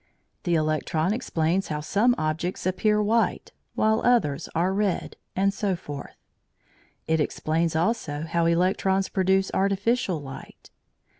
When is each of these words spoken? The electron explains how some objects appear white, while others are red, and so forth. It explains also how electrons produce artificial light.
The 0.45 0.55
electron 0.55 1.13
explains 1.13 1.67
how 1.67 1.81
some 1.81 2.15
objects 2.17 2.65
appear 2.65 3.03
white, 3.03 3.51
while 3.75 4.01
others 4.03 4.49
are 4.55 4.73
red, 4.73 5.15
and 5.35 5.53
so 5.53 5.75
forth. 5.75 6.15
It 7.05 7.19
explains 7.19 7.75
also 7.75 8.23
how 8.27 8.47
electrons 8.47 9.09
produce 9.09 9.51
artificial 9.53 10.19
light. 10.19 10.71